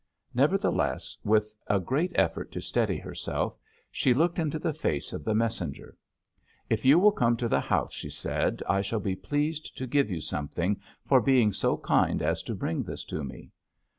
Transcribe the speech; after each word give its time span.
Nevertheless, 0.33 1.15
with 1.23 1.53
a 1.67 1.79
great 1.79 2.11
effort 2.15 2.51
to 2.53 2.59
steady 2.59 2.97
herself, 2.97 3.55
she 3.91 4.15
looked 4.15 4.39
into 4.39 4.57
the 4.57 4.73
face 4.73 5.13
of 5.13 5.23
the 5.23 5.35
messenger. 5.35 5.95
"If 6.71 6.83
you 6.85 6.97
will 6.97 7.11
come 7.11 7.37
to 7.37 7.47
the 7.47 7.59
house," 7.59 7.93
she 7.93 8.09
said, 8.09 8.63
"I 8.67 8.81
shall 8.81 8.99
be 8.99 9.15
pleased 9.15 9.77
to 9.77 9.85
give 9.85 10.09
you 10.09 10.19
something 10.19 10.81
for 11.05 11.21
being 11.21 11.53
so 11.53 11.77
kind 11.77 12.23
as 12.23 12.41
to 12.41 12.55
bring 12.55 12.81
this 12.81 13.03
to 13.13 13.23
me." 13.23 13.51